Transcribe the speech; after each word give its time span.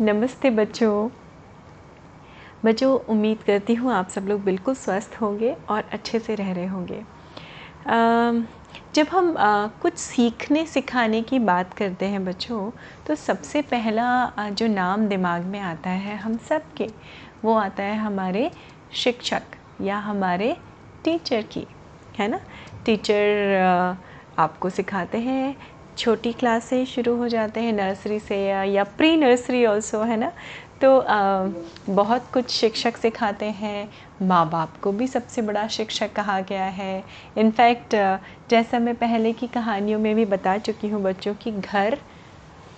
नमस्ते 0.00 0.48
बच्चों। 0.50 1.08
बच्चों, 2.64 2.98
उम्मीद 3.08 3.42
करती 3.42 3.74
हूँ 3.74 3.92
आप 3.92 4.08
सब 4.08 4.26
लोग 4.28 4.42
बिल्कुल 4.44 4.74
स्वस्थ 4.74 5.16
होंगे 5.20 5.54
और 5.70 5.84
अच्छे 5.92 6.18
से 6.18 6.34
रह 6.34 6.52
रहे 6.52 6.66
होंगे। 6.66 7.00
जब 8.94 9.06
हम 9.12 9.34
कुछ 9.82 9.96
सीखने 9.98 10.64
सिखाने 10.66 11.20
की 11.22 11.38
बात 11.38 11.72
करते 11.74 12.06
हैं 12.06 12.24
बच्चों 12.24 12.70
तो 13.06 13.14
सबसे 13.14 13.62
पहला 13.62 14.48
जो 14.50 14.66
नाम 14.66 15.06
दिमाग 15.08 15.44
में 15.44 15.58
आता 15.60 15.90
है 15.90 16.16
हम 16.16 16.36
सब 16.48 16.72
के, 16.76 16.88
वो 17.44 17.54
आता 17.54 17.82
है 17.82 17.96
हमारे 17.98 18.50
शिक्षक 18.94 19.56
या 19.80 19.98
हमारे 20.00 20.56
टीचर 21.04 21.42
की, 21.42 21.66
है 22.18 22.28
ना? 22.28 22.40
टीचर 22.86 24.04
आपको 24.38 24.70
सिखाते 24.70 25.18
हैं 25.18 25.56
छोटी 25.98 26.32
क्लास 26.32 26.64
से 26.64 26.84
शुरू 26.86 27.16
हो 27.16 27.28
जाते 27.28 27.60
हैं 27.60 27.72
नर्सरी 27.72 28.18
से 28.20 28.36
या, 28.46 28.62
या 28.62 28.84
प्री 28.84 29.16
नर्सरी 29.16 29.64
ऑल्सो 29.66 30.02
है 30.02 30.16
ना? 30.16 30.32
तो 30.80 30.98
आ, 30.98 31.48
बहुत 31.88 32.26
कुछ 32.32 32.50
शिक्षक 32.50 32.96
सिखाते 32.96 33.46
हैं। 33.46 33.88
माँ 34.22 34.48
बाप 34.50 34.76
को 34.76 34.92
भी 34.92 35.06
सबसे 35.06 35.42
बड़ा 35.42 35.66
शिक्षक 35.68 36.12
कहा 36.12 36.40
गया 36.40 36.64
है। 36.64 37.04
इनफैक्ट 37.38 37.94
जैसा 38.50 38.78
मैं 38.78 38.94
पहले 38.94 39.32
की 39.32 39.46
कहानियों 39.46 39.98
में 39.98 40.14
भी 40.14 40.24
बता 40.24 40.56
चुकी 40.58 40.88
हूँ 40.88 41.02
बच्चों 41.02 41.34
की 41.34 41.50
घर 41.52 41.98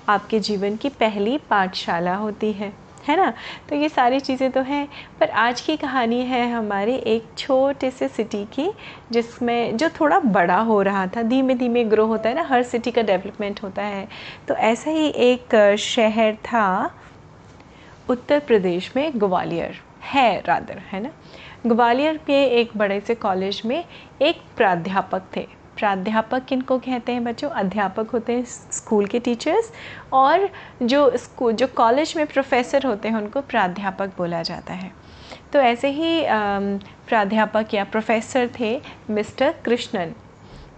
आपके 0.09 0.41
जीवन 0.41 0.77
की 0.77 0.89
पहली 0.89 1.39
पाठशाला 1.39 2.15
होती 2.17 2.53
है। 2.53 2.73
है 3.09 3.17
ना? 3.17 3.33
तो 3.69 3.77
ये 3.77 3.89
सारी 3.89 4.21
चीज़ें 4.21 4.51
तो 4.51 4.61
हैं, 4.61 4.89
पर 5.21 5.31
आज 5.31 5.61
की 5.61 5.77
कहानी 5.77 6.21
है 6.21 6.51
हमारे 6.51 6.97
एक 6.97 7.27
छोटे 7.39 7.91
से 7.91 8.09
सिटी 8.09 8.45
की, 8.45 8.71
जिसमें 9.13 9.77
जो 9.77 9.89
थोड़ा 9.91 10.19
बड़ा 10.21 10.59
हो 10.61 10.81
रहा 10.83 11.07
था 11.07 11.23
धीमे 11.23 11.55
धीमे 11.55 11.85
ग्रो 11.85 12.07
होता 12.07 12.29
है 12.29 12.35
ना, 12.35 12.43
हर 12.43 12.63
सिटी 12.63 12.91
का 12.91 13.03
डेवलपमेंट 13.03 13.63
होता 13.63 13.83
है। 13.83 14.09
तो 14.49 14.55
ऐसा 14.55 14.91
ही 14.91 15.09
एक 15.09 15.77
शहर 15.79 16.35
था, 16.35 16.95
उत्तर 18.11 18.41
प्रदेश 18.41 18.93
में 18.97 19.11
ग्वालियर, 19.17 19.81
है 20.05 20.41
रादर 20.41 20.79
है 20.79 21.01
ना? 21.01 21.11
ग्वालियर 21.67 22.17
के 22.17 22.45
एक 22.61 22.71
बड़े 22.77 23.01
से 23.01 23.15
कॉलेज 23.15 23.63
में 23.65 23.85
एक 24.23 24.41
प्राध्यापक 24.57 25.23
थे। 25.37 25.47
प्राध्यापक 25.79 26.45
किनको 26.45 26.79
कहते 26.79 27.13
हैं 27.13 27.25
बच्चों? 27.25 27.51
अध्यापक 27.51 28.11
होते 28.11 28.33
हैं 28.33 28.45
स्कूल 28.45 29.07
के 29.07 29.19
टीचर्स 29.21 29.71
और 30.13 30.49
जो 30.83 31.11
स्कूल 31.17 31.53
जो 31.53 31.67
कॉलेज 31.77 32.15
में 32.17 32.27
प्रोफेसर 32.27 32.87
होते 32.87 33.09
हैं 33.09 33.17
उनको 33.17 33.41
प्राध्यापक 33.43 34.17
बोला 34.19 34.43
जाता 34.43 34.75
है। 34.75 34.91
तो 35.53 35.59
ऐसे 35.61 35.89
ही 35.91 36.25
प्राध्यापक 37.09 37.75
या 37.75 37.85
प्रोफेसर 37.85 38.51
थे 38.61 38.81
mister 39.11 39.55
Krishnan. 39.65 40.15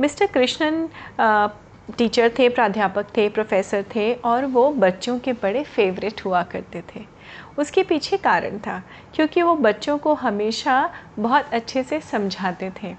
Mister 0.01 0.27
Krishnan 0.27 0.89
teacher 1.99 2.31
थे, 2.39 2.49
प्राध्यापक 2.49 3.07
थे, 3.17 3.29
प्रोफेसर 3.29 3.85
थे 3.95 4.13
और 4.15 4.45
वो 4.47 4.71
बच्चों 4.73 5.19
के 5.19 5.33
बड़े 5.33 5.63
फेवरेट 5.65 6.25
हुआ 6.25 6.43
करते 6.43 6.83
थे। 6.95 7.05
उसके 7.59 7.83
पीछे 7.83 8.17
कारण 8.17 8.59
था, 8.59 8.83
क्योंकि 9.15 9.43
वो 9.43 9.55
बच्चों 9.57 9.97
को 9.99 10.15
हमेशा 10.15 10.93
बहुत 11.19 11.55
अच्छे 11.55 11.83
से 11.83 12.01
समझाते 12.01 12.71
थे। 12.83 12.95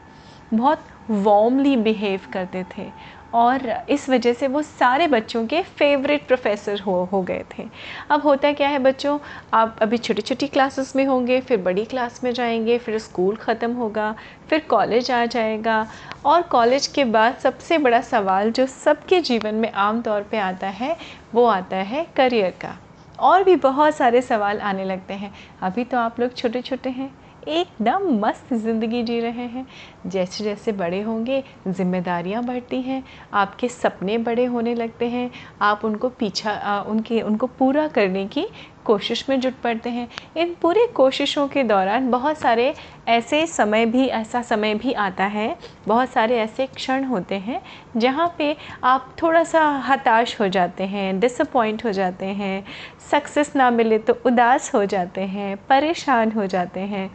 बहुत 0.54 0.84
वॉर्मली 1.12 1.76
बिहेव 1.78 2.22
करते 2.34 2.66
थे 2.78 2.86
और 3.34 3.62
इस 3.90 4.10
वजह 4.10 4.34
से 4.34 4.48
वो 4.48 4.62
सारे 4.62 5.08
बच्चों 5.08 5.46
के 5.48 5.62
फेवरेट 5.62 6.28
प्रोफेसर 6.28 6.80
हो 6.80 7.04
हो 7.12 7.22
गए 7.22 7.44
थे। 7.58 7.64
अब 8.10 8.22
होता 8.22 8.52
क्या 8.54 8.70
है 8.70 8.80
बच्चों, 8.80 9.18
आप 9.54 9.78
अभी 9.82 9.98
छोटी 9.98 10.22
छोटी 10.22 10.48
क्लासेस 10.48 10.96
में 10.96 11.06
होंगे, 11.06 11.40
फिर 11.42 11.58
बड़ी 11.58 11.86
क्लास 11.86 12.24
में 12.24 12.34
जाएँगे, 12.34 12.78
फिर 12.78 12.98
स्कूल 12.98 13.36
ख़त्म 13.36 13.72
होगा, 13.72 14.16
फिर 14.50 14.60
कॉलेज 14.60 15.12
आ 15.12 15.26
जाएगा 15.26 15.88
और 16.26 16.42
कॉलेज 16.42 16.88
के 16.88 17.06
बाद 17.06 17.38
सबसे 17.38 17.78
बड़ा 17.78 18.02
सवाल 18.02 18.52
जो 18.52 18.66
सबके 18.66 19.22
जीवन 19.22 19.56
में 19.56 19.72
आम 19.72 20.02
तौर 20.02 20.22
पे 20.22 20.38
आता 20.38 20.68
है, 20.68 20.98
वो 21.34 21.46
आता 21.46 21.78
है 21.78 22.08
करियर 22.16 22.54
का। 22.62 22.78
और 23.20 23.44
भी 23.44 23.56
बहुत 23.56 23.96
सारे 23.96 24.22
सवाल 24.22 24.60
आने 24.60 24.86
लगते 24.86 25.14
हैं। 25.14 25.34
अभी 25.62 25.84
तो 25.84 25.98
आप 25.98 26.20
लोग 26.20 26.36
छोटे 26.36 26.62
छोटे 26.62 26.90
हैं। 26.90 27.21
एकदम 27.48 28.08
मस्त 28.20 28.54
ज़िंदगी 28.54 29.02
जी 29.04 29.20
रहे 29.20 29.46
हैं। 29.48 29.66
जैसे 30.08 30.44
जैसे 30.44 30.72
बड़े 30.72 31.02
होंगे, 31.02 31.44
ज़िम्मेदारियाँ 31.68 32.44
बढ़ती 32.44 32.82
हैं, 32.82 33.04
आपके 33.34 33.68
सपने 33.68 34.18
बड़े 34.18 34.46
होने 34.46 34.76
लगते 34.76 35.10
हैं, 35.10 35.30
आप 35.62 35.86
उनको 35.86 36.10
पीछा 36.10 36.82
उनके, 36.82 37.22
उनको 37.22 37.48
पूरा 37.50 37.88
करने 37.88 38.26
की 38.28 38.46
कोशिश 38.86 39.26
में 39.30 39.40
जुट 39.40 39.54
पड़ते 39.54 39.90
हैं। 39.90 40.08
इन 40.38 40.56
पूरे 40.62 40.86
कोशिशों 40.88 41.48
के 41.48 41.64
दौरान 41.64 42.10
बहुत 42.12 42.38
सारे 42.38 42.74
ऐसे 43.08 43.46
समय 43.48 43.86
भी, 43.86 44.06
ऐसा 44.06 44.42
समय 44.42 44.74
भी 44.76 44.94
आता 44.94 45.26
है, 45.26 45.56
बहुत 45.88 46.10
सारे 46.10 46.38
ऐसे 46.40 46.66
क्षण 46.66 47.04
होते 47.04 47.36
हैं, 47.36 47.62
जहाँ 47.98 48.34
पे 48.38 48.56
आप 48.84 49.16
थोड़ा 49.22 49.44
सा 49.44 49.62
हताश 49.88 50.40
हो 50.42 50.48
जाते 50.48 50.84
हैं 50.84 51.20
डिसअपॉइंट 51.20 51.86
हो 51.86 51.92
जाते 51.92 52.26
हैं 52.26 52.64
सक्सेस 53.12 53.56
ना 53.56 53.70
मिले 53.72 53.98
तो 53.98 54.18
उदास 54.26 54.74
हो 54.76 54.86
जाते 54.86 55.22
हैं, 55.22 55.56
परेशान 55.70 56.32
हो 56.32 56.46
जाते 56.46 56.80
हैं। 56.80 57.10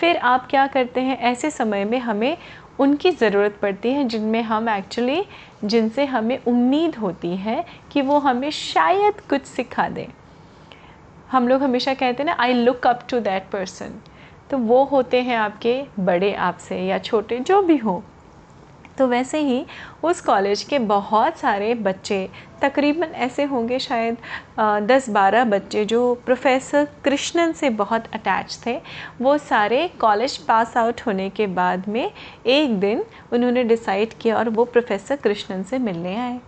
फिर 0.00 0.16
आप 0.16 0.46
क्या 0.50 0.66
करते 0.66 1.00
हैं? 1.00 1.18
ऐसे 1.18 1.50
समय 1.50 1.84
में 1.84 1.98
हमें 1.98 2.36
उनकी 2.78 3.10
ज़रूरत 3.10 3.56
पड़ती 3.62 3.92
है, 3.92 4.04
जिनमें 4.04 4.42
हम 4.42 4.68
एक्चुअली 4.68 5.22
जिनसे 5.64 6.04
हमें 6.04 6.38
उम्मीद 6.46 6.96
होती 6.96 7.36
है 7.36 7.64
कि 7.92 8.02
वो 8.02 8.18
हमें 8.18 8.50
शायद 8.50 9.20
कुछ 9.20 9.42
सिखा 9.42 9.88
दें। 9.88 10.06
हम 11.30 11.48
लोग 11.48 11.62
हमेशा 11.62 11.94
कहते 11.94 12.22
हैं 12.22 12.24
ना 12.24 12.36
I 12.40 12.52
look 12.54 12.86
up 12.86 13.06
to 13.10 13.20
that 13.20 13.50
person 13.52 14.00
तो 14.50 14.58
वो 14.58 14.82
होते 14.84 15.20
हैं 15.22 15.36
आपके 15.36 15.82
बड़े 16.00 16.32
आपसे 16.34 16.78
या 16.78 16.98
छोटे, 16.98 17.38
जो 17.38 17.62
भी 17.62 17.76
हो। 17.76 18.02
तो 18.98 19.06
वैसे 19.06 19.38
ही 19.38 19.64
उस 20.04 20.20
कॉलेज 20.20 20.62
के 20.62 20.78
बहुत 20.80 21.38
सारे 21.38 21.74
बच्चे, 21.76 22.28
तकरीबन 22.62 23.06
ऐसे 23.16 23.44
होंगे 23.44 23.78
शायद 23.78 24.16
दस 24.86 25.08
बारह 25.10 25.44
बच्चे 25.44 25.84
जो 25.84 26.14
प्रोफेसर 26.26 26.86
कृष्णन 27.04 27.52
से 27.52 27.70
बहुत 27.72 28.06
अटैच 28.14 28.58
थे, 28.66 28.78
वो 29.20 29.36
सारे 29.38 29.86
कॉलेज 30.00 30.36
पास 30.38 30.76
आउट 30.76 31.00
होने 31.06 31.28
के 31.30 31.46
बाद 31.46 31.88
में 31.88 32.10
एक 32.46 32.78
दिन 32.80 33.04
उन्होंने 33.32 33.64
डिसाइड 33.64 34.14
किया 34.20 34.36
और 34.36 34.48
वो 34.48 34.64
प्रोफेसर 34.66 35.16
कृष्णन 35.16 35.62
से 35.62 35.78
मिलने 35.78 36.16
आए। 36.16 36.38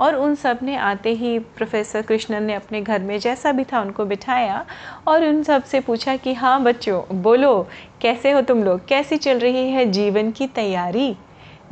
और 0.00 0.14
उन 0.16 0.34
सबने 0.34 0.76
आते 0.78 1.12
ही 1.12 1.38
प्रोफेसर 1.38 2.02
कृष्णन 2.02 2.42
ने 2.42 2.54
अपने 2.54 2.80
घर 2.82 3.02
में 3.02 3.18
जैसा 3.20 3.52
भी 3.52 3.64
था 3.64 3.80
उनको 3.80 4.04
बिठाया 4.04 4.64
और 5.08 5.24
उन 5.24 5.42
सबसे 5.42 5.80
पूछा 5.80 6.16
कि 6.16 6.34
हाँ 6.34 6.62
बच्चों, 6.62 7.02
बोलो, 7.22 7.66
कैसे 8.00 8.30
हो 8.32 8.40
तुम 8.42 8.62
लोग? 8.64 8.86
कैसी 8.88 9.16
चल 9.16 9.38
रही 9.38 9.70
है 9.70 9.84
जीवन 9.90 10.30
की 10.30 10.46
तैयारी? 10.48 11.16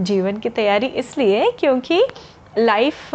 जीवन 0.01 0.37
की 0.37 0.49
तैयारी 0.51 0.87
इसलिए 0.87 1.51
क्योंकि 1.61 2.03
लाइफ 2.59 3.11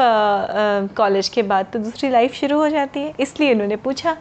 कॉलेज 0.97 1.27
के 1.29 1.41
बाद 1.43 1.67
तो 1.73 1.79
दूसरी 1.79 2.09
लाइफ 2.09 2.33
शुरू 2.33 2.57
हो 2.57 2.67
जाती 2.69 2.99
है, 2.99 3.13
इसलिए 3.19 3.53
उन्होंने 3.53 3.75
पूछा। 3.77 4.15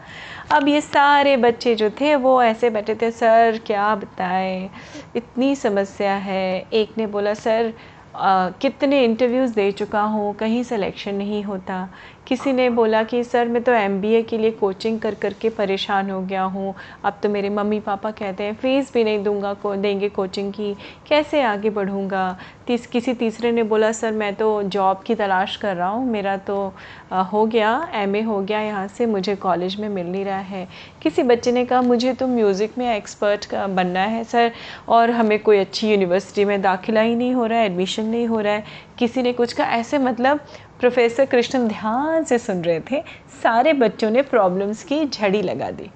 अब 0.52 0.68
ये 0.68 0.80
सारे 0.80 1.36
बच्चे 1.36 1.74
जो 1.74 1.90
थे, 1.90 2.14
वो 2.16 2.42
ऐसे 2.42 2.70
बैठे 2.70 2.94
थे, 2.94 3.10
सर, 3.10 3.60
क्या 3.66 3.94
बताएँ? 3.94 4.70
इतनी 5.16 5.54
समस्या 5.56 6.14
है। 6.14 6.66
एक 6.72 6.98
ने 6.98 7.06
बोला, 7.06 7.34
सर 7.34 7.72
कितने 8.14 9.02
इंटरव्यूज़ 9.04 9.54
दे 9.54 9.70
चुका 9.72 10.00
हूँ 10.02 10.34
कहीं 10.34 10.62
सिलेक्शन 10.62 11.14
नहीं 11.14 11.42
होता 11.44 11.88
किसी 12.26 12.52
ने 12.52 12.68
बोला 12.70 13.02
कि 13.02 13.22
सर 13.24 13.48
मैं 13.48 13.62
तो 13.62 13.72
एमबीए 13.72 14.22
के 14.22 14.38
लिए 14.38 14.50
कोचिंग 14.50 14.98
कर 15.00 15.14
कर 15.14 15.32
के 15.32 15.48
परेशान 15.48 16.10
हो 16.10 16.20
गया 16.20 16.42
हूँ। 16.42 16.74
अब 17.04 17.18
तो 17.22 17.28
मेरे 17.28 17.48
मम्मी 17.50 17.80
पापा 17.80 18.10
कहते 18.10 18.44
हैं 18.44 18.54
फ़ीस 18.54 18.92
भी 18.94 19.04
नहीं 19.04 19.22
दूँगा 19.24 19.52
को 19.54 19.74
देंगे 19.76 20.08
कोचिंग 20.08 20.52
की। 20.52 20.72
कैसे 21.08 21.42
आगे 21.42 21.70
बढ़ूँगा? 21.70 22.36
तीस 22.66 22.86
किसी 22.86 23.14
तीसरे 23.14 23.50
ने 23.52 23.62
बोला 23.62 23.90
सर 23.92 24.12
मैं 24.12 24.34
तो 24.34 24.62
जॉब 24.62 25.02
की 25.06 25.14
तलाश 25.14 25.56
कर 25.56 25.76
रहा 25.76 25.88
हूँ। 25.88 26.06
मेरा 26.10 26.36
तो 26.38 26.72
आ, 27.12 27.22
हो 27.22 27.44
गया 27.46 27.88
एमए 27.94 28.20
हो 28.22 28.40
गया 28.40 28.60
यहाँ 28.60 28.86
से 28.88 29.06
मुझे 29.06 29.34
कॉलेज 29.36 29.76
में 29.80 29.88
मिल 29.88 30.06
नहीं 30.06 30.24
रहा 30.24 30.38
है। 30.38 30.66
किसी 31.02 31.22
बच्चे 31.22 31.52
ने 31.52 31.64
कहा 31.64 31.82
मुझे 31.82 32.12
तो 32.12 32.26
म्यूज़िक 32.28 32.78
में 32.78 32.88
एक्सपर्ट 32.96 33.54
बनना 33.54 34.04
है 34.04 34.24
सर 34.24 34.52
और 34.88 35.10
हमें 35.10 35.38
कोई 35.38 35.58
अच्छी 35.58 35.90
यूनिवर्सिटी 35.90 36.44
में 36.44 36.60
दाखिला 36.62 37.00
ही 37.00 37.14
नहीं 37.14 37.34
हो 37.34 37.46
रहा 37.46 37.58
है 37.58 37.66
एडमिशन 37.66 38.06
नहीं 38.06 38.26
हो 38.26 38.40
रहा 38.40 38.52
है। 38.52 38.90
किसी 38.98 39.22
ने 39.22 39.32
कुछ 39.32 39.52
कहा 39.52 39.66
ऐसे 39.72 39.98
मतलब 39.98 40.40
प्रोफेसर 40.82 41.24
कृष्णन 41.24 41.68
ध्यान 41.68 42.24
से 42.24 42.38
सुन 42.38 42.62
रहे 42.62 42.80
थे। 42.80 43.00
सारे 43.42 43.72
बच्चों 43.72 44.10
ने 44.10 44.22
प्रॉब्लम्स 44.22 44.82
की 44.84 45.04
झड़ी 45.06 45.42
लगा 45.42 45.70
दी 45.70 45.90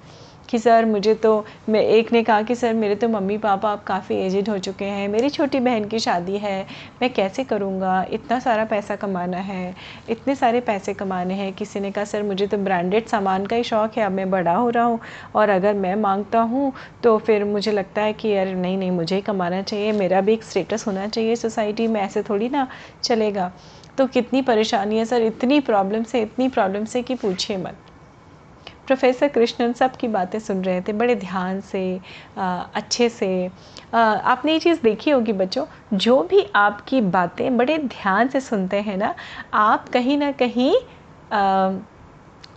कि, 0.49 0.59
सर, 0.59 0.85
मुझे 0.85 1.13
तो 1.13 1.45
मैं, 1.69 1.81
एक 1.81 2.13
ने 2.13 2.23
कहा 2.23 2.41
कि, 2.41 2.55
सर, 2.55 2.73
मेरे 2.73 2.95
तो 2.95 3.09
मम्मी 3.09 3.37
पापा 3.37 3.71
अब 3.71 3.83
काफ़ी 3.87 4.15
एजिड 4.15 4.49
हो 4.49 4.57
चुके 4.57 4.85
हैं। 4.85 5.07
मेरी 5.07 5.29
छोटी 5.29 5.59
बहन 5.59 5.85
की 5.85 5.99
शादी 5.99 6.37
है। 6.37 6.67
मैं 7.01 7.13
कैसे 7.13 7.43
करूँगा? 7.43 8.05
इतना 8.11 8.39
सारा 8.39 8.65
पैसा 8.65 8.95
कमाना 8.95 9.37
है। 9.37 9.75
इतने 10.09 10.35
सारे 10.35 10.61
पैसे 10.61 10.93
कमाने 10.93 11.33
हैं। 11.33 11.53
किसी 11.53 11.79
ने 11.79 11.91
कहा, 11.91 12.03
सर, 12.03 12.23
मुझे 12.23 12.47
तो 12.47 12.57
ब्रांडेड 12.57 13.07
सामान 13.07 13.45
का 13.45 13.55
ही 13.55 13.63
शौक़ 13.63 13.99
है। 13.99 14.05
अब 14.05 14.11
मैं 14.11 14.29
बड़ा 14.31 14.55
हो 14.55 14.69
रहा 14.69 14.83
हूँ 14.83 14.99
और 15.35 15.49
अगर 15.49 15.73
मैं 15.73 15.95
माँगता 15.95 16.39
हूँ 16.39 16.71
तो 17.03 17.17
फिर 17.17 17.43
मुझे 17.45 17.71
लगता 17.71 18.01
है 18.01 18.13
कि 18.13 18.29
यार 18.29 18.47
नहीं 18.47 18.77
नहीं, 18.77 18.91
मुझे 18.91 19.15
ही 19.15 19.21
कमाना 19.21 19.61
चाहिए। 19.61 19.91
मेरा 19.91 20.21
भी 20.21 20.33
एक 20.33 20.43
स्टेटस 20.43 20.87
होना 20.87 21.07
चाहिए 21.07 21.35
सोसाइटी 21.35 21.87
में। 21.87 22.01
ऐसे 22.01 22.23
थोड़ी 22.23 22.49
ना 22.49 22.67
चलेगा। 23.03 23.51
तो 23.97 24.05
कितनी 24.07 24.41
परेशानी 24.41 24.97
है 24.97 25.05
सर? 25.05 25.21
इतनी 25.21 25.59
प्रॉब्लम 25.59 26.03
से 26.03 26.21
इतनी 26.21 26.47
प्रॉब्लम 26.49 26.85
से 26.85 27.01
कि 27.01 27.15
पूछिए 27.15 27.57
मत। 27.57 27.77
प्रोफेसर 28.87 29.27
कृष्णन 29.27 29.73
सब 29.73 29.95
की 29.95 30.07
बातें 30.07 30.39
सुन 30.39 30.63
रहे 30.63 30.81
थे 30.81 30.93
बड़े 30.93 31.15
ध्यान 31.15 31.59
से 31.61 31.99
आ, 32.37 32.59
अच्छे 32.75 33.09
से। 33.09 33.49
आ, 33.93 33.99
आपने 33.99 34.53
ये 34.53 34.59
चीज़ 34.59 34.81
देखी 34.83 35.11
होगी 35.11 35.33
बच्चों 35.33 35.65
जो 35.93 36.21
भी 36.23 36.45
आपकी 36.55 37.01
बातें 37.01 37.57
बड़े 37.57 37.77
ध्यान 37.77 38.27
से 38.27 38.39
सुनते 38.39 38.77
हैं 38.81 38.97
ना 38.97 39.13
आप 39.53 39.89
कहीं 39.89 40.17
ना 40.17 40.31
कहीं 40.31 40.73
आ, 41.33 41.69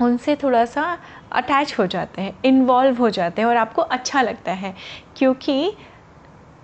उनसे 0.00 0.36
थोड़ा 0.36 0.64
सा 0.64 0.98
अटैच 1.32 1.74
हो 1.78 1.86
जाते 1.86 2.22
हैं 2.22 2.38
इन्वॉल्व 2.44 2.96
हो 2.96 3.10
जाते 3.10 3.42
हैं 3.42 3.48
और 3.48 3.56
आपको 3.56 3.82
अच्छा 3.82 4.22
लगता 4.22 4.52
है 4.52 4.74
क्योंकि 5.16 5.72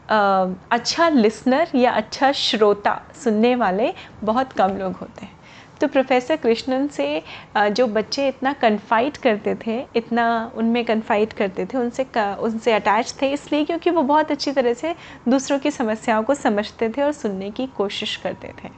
अच्छा 0.09 1.09
लिसनर 1.09 1.71
या 1.75 1.93
अच्छा 1.93 2.31
श्रोता 2.33 3.01
सुनने 3.25 3.55
वाले 3.57 3.93
बहुत 4.25 4.53
कम 4.53 4.77
लोग 4.79 4.93
होते 4.93 5.25
हैं। 5.25 5.35
तो 5.81 5.89
प्रोफेसर 5.89 6.37
कृष्णन 6.37 6.87
से 6.89 7.23
जो 7.57 7.87
बच्चे 7.87 8.29
इतना 8.29 8.53
कन्फाइट 8.53 9.17
करते 9.17 9.55
थे, 9.67 9.79
इतना 9.97 10.53
उनमें 10.57 10.85
कन्फाइट 10.85 11.33
करते 11.33 11.67
थे, 11.67 11.79
उनसे 11.79 12.07
उनसे 12.41 12.73
अटैच 12.73 13.15
थे, 13.23 13.31
इसलिए 13.33 13.65
क्योंकि 13.65 13.91
वो 13.91 14.03
बहुत 14.03 14.31
अच्छी 14.31 14.53
तरह 14.53 14.75
से 14.75 14.95
दूसरों 15.29 15.59
की 15.59 15.71
समस्याओं 15.71 16.23
को 16.23 16.35
समझते 16.35 16.89
थे 16.89 17.03
और 17.03 17.13
सुनने 17.13 17.51
की 17.51 17.67
कोशिश 17.77 18.17
करते 18.17 18.53
थे। 18.63 18.71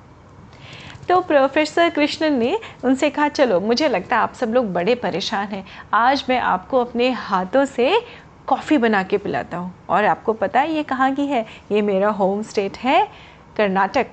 तो 1.09 1.21
प्रोफेसर 1.21 1.91
कृष्णन 1.91 2.33
ने 2.33 2.59
उनसे 2.85 3.11
कहा, 3.11 3.29
चलो, 3.29 3.61
मुझे 3.61 3.89
लगता 3.89 4.17
है 4.17 4.23
आप 4.23 4.35
सब 4.35 4.55
लोग 4.55 4.73
बड़े 4.73 4.95
परेशान 4.95 5.47
हैं। 5.47 5.65
आज 5.95 6.25
मैं 6.29 6.39
आपको 6.39 6.81
अपने 6.81 7.11
हाथों 7.11 7.65
से 7.65 8.01
कॉफ़ी 8.49 8.79
बना 8.79 9.03
के 9.03 9.19
पिलाता 9.19 9.57
हूँ। 9.57 9.73
और 9.89 10.05
आपको 10.05 10.33
पता 10.33 10.61
है 10.61 10.73
ये 10.73 10.83
कहाँ 10.83 11.13
की 11.15 11.27
है? 11.27 11.45
ये 11.73 11.83
मेरा 11.83 12.09
होम 12.11 12.43
स्टेट 12.43 12.77
है, 12.77 13.07
कर्नाटक। 13.57 14.07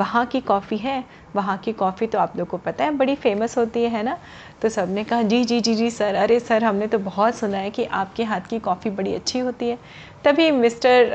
वहाँ 0.00 0.24
की 0.26 0.40
कॉफ़ी 0.40 0.76
है। 0.76 1.02
वहाँ 1.36 1.56
की 1.58 1.72
कॉफ़ी 1.72 2.06
तो 2.06 2.18
आप 2.18 2.36
लोग 2.36 2.48
को 2.48 2.56
पता 2.58 2.84
है, 2.84 2.90
बड़ी 2.90 3.14
फ़ेमस 3.14 3.56
होती 3.58 3.82
है 3.84 4.02
ना? 4.02 4.16
तो 4.62 4.68
सबने 4.68 5.04
कहा, 5.04 5.22
जी 5.22 5.44
जी 5.44 5.60
जी 5.60 5.74
जी, 5.74 5.90
सर। 5.90 6.14
अरे, 6.14 6.38
सर, 6.40 6.64
हमने 6.64 6.86
तो 6.86 6.98
बहुत 6.98 7.34
सुना 7.34 7.58
है 7.58 7.70
कि 7.70 7.84
आपके 7.84 8.24
हाथ 8.24 8.40
की 8.40 8.58
कॉफ़ी 8.58 8.90
बड़ी 8.90 9.14
अच्छी 9.14 9.38
होती 9.38 9.68
है। 9.68 9.78
तभी 10.24 10.50
मिस्टर 10.50 11.10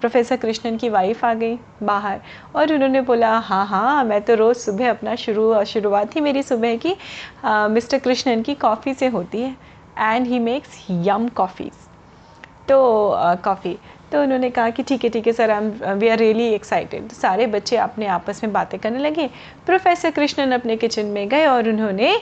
प्रोफेसर 0.00 0.36
कृष्णन 0.36 0.76
की 0.76 0.88
वाइफ 0.88 1.24
आ 1.24 1.32
गई 1.34 1.58
बाहर 1.82 2.20
और 2.56 2.72
उन्होंने 2.72 3.00
बोला 3.00 3.38
हाँ 3.38 3.66
हाँ 3.66 4.04
मैं 4.04 4.20
तो 4.22 4.34
रोज़ 4.34 4.58
सुबह 4.58 4.90
अपना 4.90 5.14
शुरू, 5.16 5.64
शुरुआत 5.64 6.16
ही 6.16 6.20
मेरी 6.20 6.42
सुबह 6.42 6.76
की 6.76 6.96
मिस्टर 7.74 7.98
कृष्णन 7.98 8.42
की 8.42 8.54
कॉफ़ी 8.56 8.94
से 8.94 9.06
होती 9.08 9.42
है। 9.42 9.56
And 9.98 10.26
he 10.26 10.38
makes 10.38 10.86
yum 10.90 11.28
coffees 11.28 11.88
तो 12.70 12.78
कॉफ़ी 13.44 13.76
तो 14.12 14.22
उन्होंने 14.22 14.50
कहा 14.50 14.70
कि 14.70 14.82
ठीक 14.82 15.04
है 15.04 15.10
ठीक 15.10 15.26
है 15.26 15.32
sir 15.32 15.50
I 15.50 15.94
we 15.94 16.08
are 16.08 16.18
really 16.18 16.46
excited 16.54 17.12
सारे 17.12 17.46
बच्चे 17.48 17.76
अपने 17.78 18.06
आपस 18.08 18.42
में 18.44 18.52
बातें 18.52 18.78
करने 18.80 18.98
लगे। 18.98 19.28
प्रोफेसर 19.66 20.10
कृष्णन 20.10 20.52
अपने 20.52 20.76
किचन 20.76 21.06
में 21.08 21.28
गए 21.28 21.46
और 21.46 21.68
उन्होंने 21.68 22.14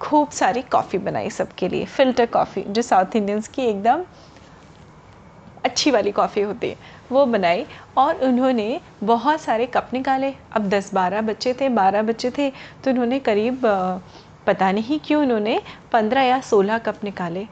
खूब 0.00 0.30
सारी 0.32 0.62
कॉफ़ी 0.72 0.98
बनाई 1.00 1.30
सबके 1.30 1.68
लिए। 1.68 1.84
फ़िल्टर 1.86 2.26
कॉफ़ी 2.28 2.64
जो 2.68 2.82
साउथ 2.82 3.16
इंडियंस 3.16 3.48
की 3.48 3.62
एकदम 3.64 4.04
अच्छी 5.64 5.90
वाली 5.90 6.10
कॉफ़ी 6.12 6.42
होती 6.42 6.68
है, 6.68 6.76
वो 7.12 7.24
बनाई 7.26 7.66
और 7.98 8.20
उन्होंने 8.24 8.80
बहुत 9.04 9.40
सारे 9.40 9.66
कप 9.68 9.90
निकाले। 9.92 10.32
अब 10.52 10.68
10-12 10.70 11.20
बच्चे 11.22 11.54
थे 11.60 11.68
12 11.70 12.02
बच्चे 12.02 12.30
थे 12.38 12.50
तो 12.84 12.90
उन्होंने 12.90 13.18
करीब 13.20 13.60
पता 14.46 14.70
नहीं 14.72 14.98
क्यों 15.06 15.22
उन्होंने 15.22 15.60
15 15.92 16.22
या 16.22 16.40
16 16.42 16.78
कप 16.80 17.04
निकाले। 17.04 17.46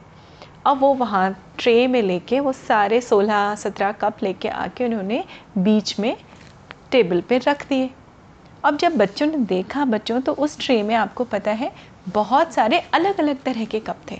अब 0.67 0.79
वो 0.79 0.93
वहाँ 0.93 1.29
ट्रे 1.59 1.87
में 1.87 2.01
लेके, 2.01 2.39
वो 2.39 2.51
सारे 2.53 2.99
सोलह 3.01 3.53
सत्रह 3.55 3.91
कप 3.91 4.23
लेके 4.23 4.47
आके 4.49 4.85
उन्होंने 4.85 5.23
बीच 5.57 5.99
में 5.99 6.15
टेबल 6.91 7.21
पे 7.21 7.37
रख 7.37 7.67
दिए। 7.69 7.89
अब 8.63 8.77
जब 8.77 8.95
बच्चों 8.97 9.25
ने 9.27 9.37
देखा, 9.37 9.85
बच्चों 9.85 10.19
तो 10.21 10.33
उस 10.33 10.57
ट्रे 10.59 10.81
में 10.83 10.93
आपको 10.95 11.23
पता 11.25 11.51
है, 11.51 11.71
बहुत 12.09 12.53
सारे 12.53 12.79
अलग 12.93 13.19
अलग 13.19 13.41
तरह 13.43 13.65
के 13.65 13.79
कप 13.79 14.01
थे। 14.11 14.19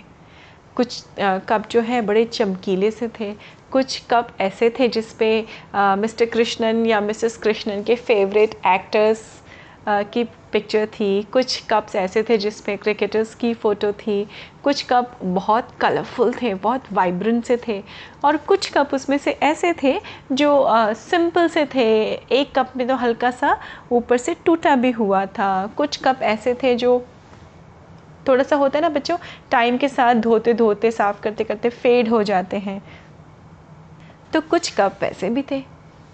कुछ 0.76 1.02
कप 1.20 1.68
जो 1.70 1.80
है, 1.80 2.00
बड़े 2.02 2.24
चमकीले 2.24 2.90
से 2.90 3.08
थे, 3.20 3.32
कुछ 3.72 4.02
कप 4.10 4.28
ऐसे 4.40 4.70
थे 4.78 4.88
जिस 4.88 5.12
पे 5.12 5.30
मिस्टर 5.74 6.26
कृष्णन 6.26 6.84
या 6.86 7.00
मिसेस 7.00 7.36
कृष्णन 7.36 7.82
के 7.82 7.94
फेवरेट 7.96 8.54
एक्टर्स 8.66 9.37
की 9.86 10.24
पिक्चर 10.52 10.86
थी, 10.88 11.22
कुछ 11.22 11.62
कप्स 11.70 11.94
ऐसे 11.96 12.22
थे 12.22 12.36
जिस 12.38 12.60
पे 12.60 12.76
क्रिकेटर्स 12.76 13.34
की 13.34 13.52
फ़ोटो 13.54 13.92
थी, 13.92 14.26
कुछ 14.64 14.82
कप 14.82 15.18
बहुत 15.22 15.68
कलरफुल 15.80 16.32
थे, 16.32 16.52
बहुत 16.54 16.92
वाइब्रेंट 16.92 17.44
से 17.44 17.58
थे 17.68 17.82
और 18.24 18.36
कुछ 18.36 18.70
कप 18.72 18.94
उसमें 18.94 19.16
से 19.18 19.30
ऐसे 19.42 19.72
थे 19.82 19.98
जो 20.32 20.66
सिंपल 20.94 21.48
से 21.48 21.64
थे। 21.74 21.88
एक 22.32 22.52
कप 22.56 22.72
में 22.76 22.86
तो 22.88 22.96
हल्का 22.96 23.30
सा 23.30 23.56
ऊपर 23.92 24.16
से 24.16 24.34
टूटा 24.44 24.74
भी 24.76 24.90
हुआ 24.90 25.24
था। 25.28 25.66
कुछ 25.76 25.96
कप 26.04 26.22
ऐसे 26.22 26.54
थे 26.62 26.74
जो 26.74 26.98
थोड़ा 28.28 28.44
सा 28.44 28.56
होता 28.56 28.78
है 28.78 28.82
ना 28.82 28.88
बच्चों 28.90 29.16
टाइम 29.50 29.76
के 29.78 29.88
साथ 29.88 30.14
धोते 30.14 30.54
धोते, 30.54 30.90
साफ़ 30.90 31.20
करते 31.22 31.44
करते 31.44 31.68
फेड 31.70 32.08
हो 32.08 32.22
जाते 32.22 32.56
हैं। 32.58 32.82
तो 34.32 34.40
कुछ 34.40 34.74
कप 34.76 35.04
ऐसे 35.04 35.30
भी 35.30 35.44
थे। 35.50 35.62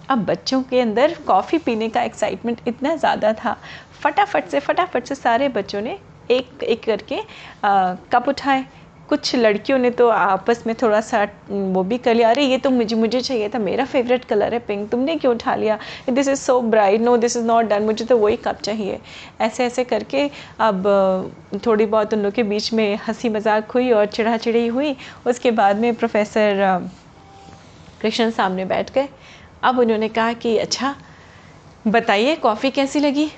अब 0.09 0.25
बच्चों 0.25 0.61
के 0.63 0.79
अंदर 0.81 1.13
कॉफ़ी 1.27 1.57
पीने 1.57 1.89
का 1.89 2.03
एक्साइटमेंट 2.03 2.61
इतना 2.67 2.95
ज़्यादा 2.95 3.33
था। 3.33 3.57
फटाफट 4.01 4.47
से 4.49 4.59
फटाफट 4.59 5.05
से 5.05 5.15
सारे 5.15 5.49
बच्चों 5.49 5.81
ने 5.81 5.97
एक 6.31 6.63
एक 6.63 6.83
करके 6.83 7.19
आ, 7.63 7.93
कप 8.11 8.27
उठाए। 8.29 8.65
कुछ 9.09 9.35
लड़कियों 9.35 9.77
ने 9.77 9.89
तो 9.91 10.07
आपस 10.09 10.63
में 10.67 10.73
थोड़ा 10.75 10.99
सा 11.01 11.21
वो 11.49 11.83
भी 11.83 11.97
कर 11.97 12.15
लिया। 12.15 12.29
अरे 12.29 12.43
ये 12.43 12.57
तो 12.57 12.69
मुझे 12.69 12.95
मुझे 12.95 13.19
चाहिए 13.21 13.49
था। 13.49 13.59
मेरा 13.59 13.85
फेवरेट 13.85 14.23
कलर 14.25 14.53
है 14.53 14.59
पिंक 14.59 14.89
तुमने 14.91 15.15
क्यों 15.15 15.33
उठा 15.35 15.55
लिया? 15.55 15.77
This 16.09 16.27
is 16.27 16.39
so 16.39 16.59
bright 16.61 17.01
no 17.01 17.15
this 17.17 17.35
is 17.37 17.45
not 17.45 17.65
done 17.65 17.83
मुझे 17.83 18.05
तो 18.05 18.17
वही 18.17 18.37
कप 18.37 18.61
चाहिए। 18.61 18.99
ऐसे 19.41 19.65
ऐसे 19.65 19.83
करके 19.83 20.29
अब 20.59 20.87
थोड़ी 21.65 21.85
बहुत 21.85 22.13
उन 22.13 22.23
लोग 22.23 22.33
के 22.33 22.43
बीच 22.43 22.71
में 22.73 22.99
हँसी 23.07 23.29
मज़ाक 23.29 23.71
हुई 23.71 23.91
और 23.91 24.05
चिड़ा 24.07 24.35
चिड़ी 24.37 24.65
हुई। 24.67 24.95
उसके 25.27 25.51
बाद 25.51 25.79
में 25.79 25.93
प्रोफेसर 25.95 26.89
कृष्ण 28.01 28.29
सामने 28.31 28.65
बैठ 28.65 28.91
गए। 28.93 29.07
अब 29.65 29.79
उन्होंने 29.79 30.07
कहा 30.09 30.33
कि 30.33 30.57
अच्छा 30.57 30.95
बताइए, 31.87 32.35
कॉफ़ी 32.35 32.69
कैसी 32.71 32.99
लगी? 32.99 33.29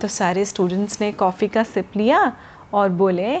तो 0.00 0.08
सारे 0.08 0.44
स्टूडेंट्स 0.44 1.00
ने 1.00 1.10
कॉफ़ी 1.12 1.48
का 1.48 1.62
सिप 1.64 1.96
लिया 1.96 2.20
और 2.72 2.88
बोले 2.88 3.36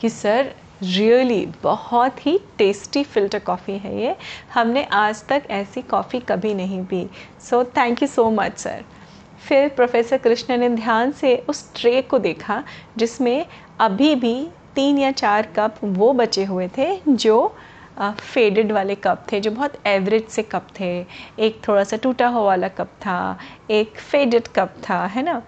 कि, 0.00 0.08
सर 0.08 0.54
रियली 0.82 1.44
बहुत 1.62 2.26
ही 2.26 2.38
टेस्टी 2.58 3.02
फ़िल्टर 3.04 3.38
कॉफ़ी 3.38 3.78
है 3.78 3.96
ये। 4.00 4.14
हमने 4.54 4.84
आज 4.92 5.24
तक 5.28 5.42
ऐसी 5.50 5.82
कॉफ़ी 5.82 6.20
कभी 6.20 6.54
नहीं 6.54 6.84
P. 6.84 7.06
So 7.40 7.64
thank 7.76 8.02
you 8.02 8.08
so 8.08 8.30
much 8.30 8.58
sir 8.58 8.84
फिर 9.42 9.68
प्रोफेसर 9.68 10.18
कृष्ण 10.18 10.56
ने 10.56 10.68
ध्यान 10.68 11.12
से 11.12 11.36
उस 11.48 11.70
ट्रे 11.74 12.00
को 12.02 12.18
देखा, 12.18 12.62
जिसमें 12.96 13.46
अभी 13.80 14.14
भी 14.14 14.36
तीन 14.74 14.98
या 14.98 15.10
चार 15.12 15.52
कप 15.56 15.76
वो 15.84 16.12
बचे 16.12 16.44
हुए 16.44 16.68
थे, 16.78 16.96
जो 17.08 17.56
फेडेड 18.00 18.72
वाले 18.72 18.94
कप 18.94 19.26
थे, 19.32 19.40
जो 19.40 19.50
बहुत 19.50 19.72
एवरेज 19.86 20.26
से 20.28 20.42
कप 20.42 20.66
थे। 20.80 21.06
एक 21.38 21.60
थोड़ा 21.68 21.84
सा 21.84 21.96
टूटा 21.96 22.28
हुआ 22.28 22.42
वाला 22.42 22.68
कप 22.68 22.86
था, 22.86 23.38
एक 23.70 23.98
फेडेड 23.98 24.48
कप 24.48 24.74
था, 24.90 25.04
है 25.06 25.22
ना? 25.22 25.42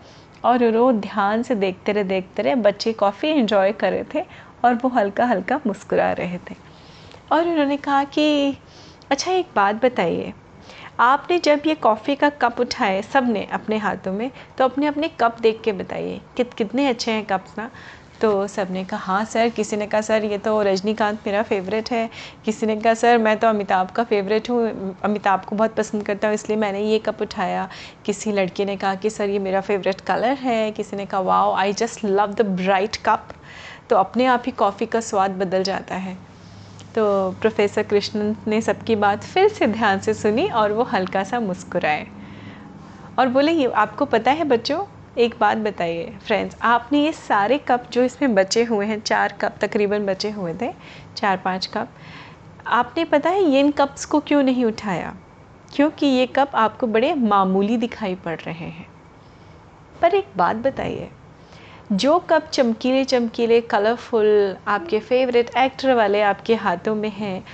और 0.44 0.64
वो 0.76 0.93
ध्यान 0.93 1.43
से 1.43 1.54
देखते 1.54 1.93
रहे 1.93 2.04
देखते 2.04 2.43
रहे, 2.43 2.54
बच्चे 2.54 2.93
कॉफ़ी 2.93 3.31
इन्जॉय 3.31 3.72
कर 3.72 3.93
रहे 3.93 4.04
थे 4.14 4.25
और 4.64 4.75
वो 4.75 4.88
हल्का 4.88 5.25
हल्का 5.25 5.61
मुस्कुरा 5.66 6.12
रहे 6.12 6.38
थे। 6.38 6.54
और 7.32 7.49
उन्होंने 7.49 7.76
कहा 7.76 8.04
कि 8.04 8.56
अच्छा 9.11 9.32
एक 9.32 9.47
बात 9.56 9.85
बताइए। 9.85 10.32
आपने 11.00 11.38
जब 11.38 11.62
ये 11.66 11.75
कॉफ़ी 11.75 12.14
का 12.16 12.28
कप 12.28 12.61
उठाए 12.61 13.02
सबने 13.02 13.44
अपने 13.44 13.76
हाथों 13.76 14.12
में 14.12 14.30
तो 14.59 14.64
अपने 14.64 14.87
अपने 14.87 15.09
कप 15.09 15.40
देख 15.40 15.61
के 15.61 15.73
बताइए 15.73 16.21
कित 16.37 16.54
कितने 16.54 16.88
अच्छे 16.88 17.12
हैं 17.12 17.25
कप्स 17.25 17.59
ना? 17.59 17.71
तो 18.20 18.46
सबने 18.46 18.85
कहा 18.85 18.99
हाँ 18.99 19.25
सर, 19.25 19.49
किसी 19.49 19.76
ने 19.76 19.87
कहा, 19.87 20.00
सर, 20.00 20.25
ये 20.25 20.38
तो 20.38 20.61
रजनीकांत 20.62 21.18
मेरा 21.26 21.42
फेवरेट 21.42 21.90
है। 21.90 22.08
किसी 22.44 22.66
ने 22.66 22.76
कहा, 22.76 22.94
सर, 22.94 23.18
मैं 23.18 23.37
तो 23.38 23.49
अमिताभ 23.49 23.90
का 23.90 24.04
फेवरेट 24.04 24.50
हूँ। 24.50 24.96
अमिताभ 25.04 25.44
को 25.44 25.56
बहुत 25.56 25.75
पसंद 25.75 26.02
करता 26.02 26.28
हूँ, 26.28 26.35
इसलिए 26.35 26.58
मैंने 26.58 26.80
ये 26.80 26.99
कप 26.99 27.23
उठाया। 27.23 27.68
किसी 28.06 28.32
लड़के 28.32 28.64
ने 28.64 28.76
कहा 28.76 28.94
कि, 28.94 29.11
सर, 29.11 29.28
ये 29.28 29.38
मेरा 29.38 29.61
फेवरेट 29.61 30.00
कलर 30.00 30.37
है। 30.37 30.70
किसी 30.73 30.96
ने 30.96 31.06
कहा, 31.06 31.20
wow 31.20 31.54
I 31.54 31.73
just 31.73 32.04
love 32.04 32.35
the 32.35 32.46
bright 32.56 32.96
cup 32.96 33.28
तो 33.90 33.96
अपने 33.96 34.26
आप 34.26 34.42
ही 34.46 34.52
कॉफ़ी 34.52 34.87
का 34.87 35.00
स्वाद 35.00 35.30
बदल 35.30 35.62
जाता 35.62 35.94
है। 35.94 36.16
तो 36.94 37.30
प्रोफेसर 37.30 37.82
कृष्णन 37.82 38.37
ने 38.46 38.61
सबकी 38.61 38.96
बात 38.96 39.25
फिर 39.25 39.49
से 39.49 39.66
ध्यान 39.66 40.00
से 40.00 40.14
सुनी 40.14 40.49
और 40.50 40.73
वो 40.73 40.82
हल्का 40.82 41.25
सा 41.25 41.40
मुस्कुराए। 41.40 42.06
और 43.18 43.28
बोले 43.28 43.64
आपको 43.64 44.04
पता 44.04 44.30
है 44.30 44.44
बच्चों 44.44 44.85
एक 45.16 45.35
बात 45.40 45.56
बताइए 45.56 46.16
फ्रेंड्स 46.26 46.56
आपने 46.62 47.00
ये 47.04 47.12
सारे 47.12 47.56
कप 47.58 47.85
जो 47.92 48.02
इसमें 48.02 48.35
बचे 48.35 48.64
हुए 48.64 48.87
हैं, 48.87 49.00
चार 49.00 49.32
कप 49.32 49.54
तकरीबन 49.61 50.06
बचे 50.06 50.30
हुए 50.30 50.54
थे, 50.54 50.73
चार 51.16 51.37
पाँच 51.37 51.66
कप 51.66 51.88
आपने 52.66 53.04
पता 53.04 53.30
है 53.30 53.42
ये 53.44 53.61
इन 53.61 53.70
कप्स 53.70 54.04
को 54.04 54.20
क्यों 54.20 54.42
नहीं 54.42 54.64
उठाया? 54.64 55.14
क्योंकि 55.73 56.06
ये 56.06 56.26
कप 56.26 56.50
आपको 56.54 56.87
बड़े 56.87 57.14
मामूली 57.14 57.76
दिखाई 57.76 58.14
पड़ 58.14 58.38
रहे 58.40 58.66
हैं। 58.66 58.87
पर 60.02 60.14
एक 60.14 60.28
बात 60.37 60.56
बताइए, 60.56 61.08
जो 61.92 62.18
कप 62.18 62.49
चमकीले 62.52 63.04
चमकीले 63.04 63.61
कलरफुल 63.61 64.56
आपके 64.68 65.00
फेवरेट 65.00 65.50
एक्टर 65.56 65.94
वाले 65.94 66.20
आपके 66.23 66.54
हाथों 66.54 66.94
में 66.94 67.11
हैं, 67.11 67.44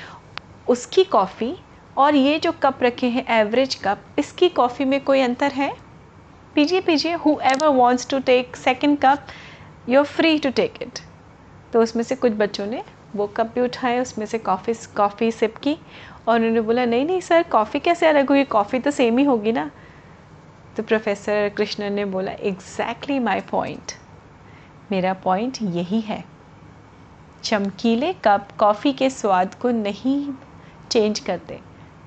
उसकी 0.68 1.04
कॉफ़ी 1.04 1.54
और 1.96 2.14
ये 2.14 2.38
जो 2.38 2.52
कप 2.52 2.82
रखे 2.82 3.06
हैं 3.06 3.26
एवरेज 3.40 3.74
कप 3.74 4.04
इसकी 4.18 4.48
कॉफ़ी 4.48 4.84
में 4.84 5.00
कोई 5.00 5.20
अंतर 5.20 5.52
है? 5.52 5.81
पीजिए 6.54 6.80
पीजिए 6.80 7.12
whoever 7.42 7.68
wants 7.68 8.08
to 8.08 8.18
take 8.18 8.56
second 8.56 8.98
cup 8.98 9.26
you 9.88 9.98
are 9.98 10.06
free 10.06 10.38
to 10.38 10.50
take 10.50 10.82
it 10.82 10.98
तो 11.72 11.82
उसमें 11.82 12.02
से 12.02 12.16
कुछ 12.16 12.32
बच्चों 12.32 12.66
ने 12.66 12.82
वो 13.16 13.26
कप 13.26 13.52
भी 13.54 13.60
उठाए, 13.60 14.00
उसमें 14.00 14.24
से 14.26 14.38
कॉफ़ी 14.38 14.74
कॉफ़ी 14.96 15.30
सिप 15.32 15.56
की 15.56 15.76
और 16.28 16.36
उन्होंने 16.36 16.60
बोला, 16.60 16.84
नहीं 16.84 17.04
नहीं 17.06 17.20
सर 17.20 17.42
कॉफ़ी 17.42 17.80
कैसे 17.80 18.06
अलग 18.06 18.28
हुई? 18.28 18.44
कॉफ़ी 18.44 18.78
तो 18.78 18.90
सेम 18.90 19.18
ही 19.18 19.24
होगी 19.24 19.52
ना? 19.52 19.70
तो 20.76 20.82
प्रोफेसर 20.82 21.48
कृष्णन 21.48 21.92
ने 21.92 22.04
बोला 22.04 22.32
एग्जैक्टली 22.32 23.18
माई 23.18 23.40
पॉइंट 23.40 23.92
मेरा 24.90 25.12
पॉइंट 25.14 25.58
यही 25.62 26.00
है. 26.00 26.24
चमकीले 27.44 28.12
कप 28.24 28.48
कॉफ़ी 28.58 28.92
के 28.92 29.10
स्वाद 29.10 29.54
को 29.54 29.70
नहीं 29.70 30.32
चेंज 30.90 31.18
करते. 31.18 31.60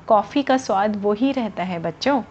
कॉफ़ी 0.07 0.43
का 0.43 0.57
स्वाद 0.57 0.95
वही 0.95 1.31
रहता 1.31 1.63
है, 1.63 1.79
बच्चों. 1.79 2.21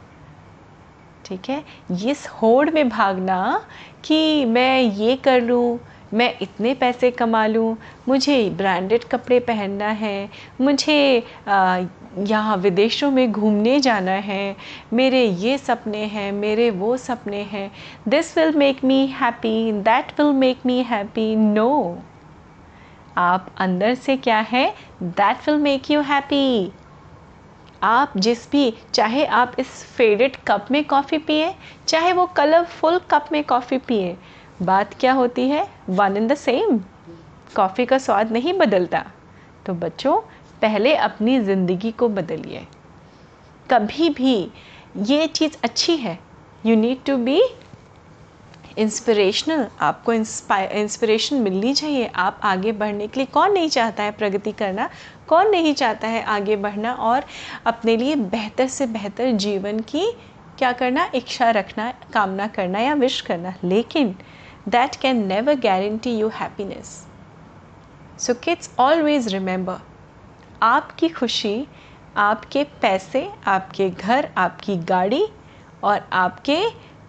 ठीक 1.25 1.49
है? 1.49 1.63
इस 2.07 2.27
होड़ 2.43 2.71
में 2.71 2.89
भागना 2.89 3.61
कि 4.05 4.45
मैं 4.45 4.81
ये 4.81 5.17
कर 5.17 5.41
लूँ, 5.41 5.79
मैं 6.15 6.33
इतने 6.43 6.75
पैसे 6.75 7.11
कमा 7.11 7.47
लूँ, 7.47 7.77
मुझे 8.09 8.51
ब्रांडेड 8.51 9.05
कपड़े 9.05 9.39
पहनना 9.41 9.89
है, 9.89 10.29
मुझे 10.61 11.23
यहाँ 11.49 12.57
विदेशों 12.57 13.11
में 13.11 13.33
घूमने 13.33 13.79
जाना 13.81 14.13
है, 14.13 14.57
मेरे 14.93 15.25
ये 15.25 15.57
सपने 15.59 16.05
हैं, 16.07 16.31
मेरे 16.33 16.71
वो 16.71 16.97
सपने 16.97 17.43
हैं 17.43 17.71
this 18.09 18.37
will 18.39 18.57
make 18.57 18.85
me 18.85 19.07
happy 19.21 19.73
that 19.73 20.21
will 20.21 20.33
make 20.35 20.67
me 20.67 20.83
happy 20.83 21.35
no 21.37 21.99
आप 23.19 23.51
अंदर 23.59 23.95
से 23.95 24.17
क्या 24.17 24.39
है? 24.41 24.67
That 25.03 25.49
will 25.49 25.59
make 25.59 25.91
you 25.91 26.01
happy 26.03 26.73
आप 27.85 28.13
जिस 28.17 28.51
भी, 28.51 28.75
चाहे 28.95 29.25
आप 29.27 29.57
इस 29.59 29.67
फेडेड 29.97 30.37
कप 30.47 30.67
में 30.71 30.85
कॉफ़ी 30.85 31.19
पिए, 31.19 31.55
चाहे 31.89 32.13
वो 32.13 32.27
कलरफुल 32.27 32.99
कप 33.11 33.27
में 33.33 33.43
कॉफ़ी 33.45 33.79
पिए, 33.79 34.17
बात 34.63 34.95
क्या 34.95 35.13
होती 35.13 35.49
है? 35.49 35.67
One 35.89 36.17
in 36.17 36.29
the 36.29 36.35
same 36.35 36.79
coffee 37.57 37.87
का 37.87 37.99
स्वाद 37.99 38.33
नहीं 38.33 38.53
बदलता। 38.53 39.05
तो 39.67 39.75
बच्चों, 39.75 40.17
पहले 40.63 40.95
अपनी 40.95 41.39
ज़िंदगी 41.41 41.91
को 41.93 42.09
बदलिए। 42.09 42.67
कभी 43.71 44.09
भी 44.11 44.51
ये 44.99 45.27
चीज़ 45.27 45.57
अच्छी 45.65 45.97
है। 45.97 46.19
You 46.67 46.77
need 46.77 47.05
to 47.05 47.17
be 47.17 47.41
inspirational 48.79 49.67
आपको 49.81 50.13
इंस्पिरेशन 50.13 51.37
मिलनी 51.37 51.75
चाहिए। 51.75 52.07
आप 52.07 52.41
आगे 52.45 52.73
बढ़ने 52.73 53.07
के 53.09 53.21
लिए 53.21 53.27
कौन 53.27 53.53
नहीं 53.53 53.69
चाहता 53.69 54.03
है 54.03 54.11
प्रगति 54.11 54.53
करना? 54.53 54.89
कौन 55.29 55.51
नहीं 55.51 55.75
चाहता 55.75 56.09
है 56.09 56.23
आगे 56.23 56.57
बढ़ना? 56.57 56.93
और 56.93 57.25
अपने 57.67 57.97
लिए 57.97 58.15
बेहतर 58.17 58.69
से 58.69 58.87
बेहतर 58.87 59.31
जीवन 59.33 59.81
की 59.81 60.07
क्या 60.59 60.73
करना? 60.73 61.11
इच्छा 61.15 61.51
रखना, 61.51 61.93
कामना 62.15 62.47
करना 62.47 62.79
या 62.79 62.95
विश 62.95 63.21
करना। 63.21 63.55
लेकिन 63.65 64.15
that 64.69 64.97
can 64.97 65.27
never 65.27 65.55
guarantee 65.55 66.17
you 66.19 66.29
happiness 66.29 67.07
so 68.19 68.35
kids 68.35 68.71
always 68.79 69.29
remember 69.29 69.79
आपकी 70.63 71.09
खुशी, 71.09 71.67
आपके 72.17 72.65
पैसे, 72.83 73.29
आपके 73.47 73.89
घर, 73.91 74.29
आपकी 74.37 74.77
गाड़ी 74.77 75.27
और 75.85 76.09
आपके 76.13 76.59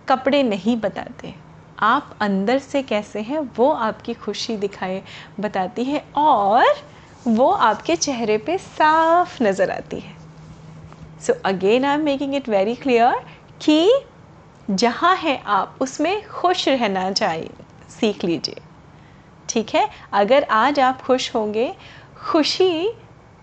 कपड़े 0.09 0.43
नहीं 0.43 0.77
बताते 0.77 1.33
आप 1.79 2.17
अंदर 2.21 2.59
से 2.59 2.83
कैसे 2.83 3.19
हैं, 3.19 3.39
वो 3.39 3.71
आपकी 3.71 4.13
खुशी 4.13 4.57
दिखाए, 4.57 5.03
बताती 5.39 5.83
है 5.83 6.05
और 6.15 6.65
वो 7.27 7.51
आपके 7.51 7.95
चेहरे 7.95 8.37
पे 8.37 8.57
साफ़ 8.57 9.43
नज़र 9.43 9.71
आती 9.71 9.99
है। 9.99 10.15
So 11.21 11.33
again 11.45 11.85
I 11.85 11.95
am 11.95 12.01
making 12.01 12.35
it 12.35 12.49
very 12.49 12.75
clear 12.75 13.15
कि 13.61 13.91
जहाँ 14.71 15.15
है 15.15 15.43
आप, 15.45 15.77
उसमें 15.81 16.27
खुश 16.27 16.67
रहना 16.67 17.11
चाहिए। 17.11 17.49
सीख 17.89 18.23
लीजिए। 18.25 18.55
ठीक 19.49 19.75
है? 19.75 19.89
अगर 20.13 20.43
आज 20.43 20.79
आप 20.79 21.01
खुश 21.01 21.35
होंगे, 21.35 21.75
खुशी 22.31 22.91